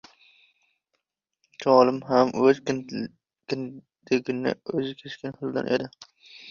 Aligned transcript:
Cholim 1.65 1.99
ham 2.09 2.33
o‘z 2.47 2.63
kindigini 2.71 4.57
o‘zi 4.75 4.99
kesgan 5.05 5.39
xilidan 5.39 5.73
edi. 5.79 5.95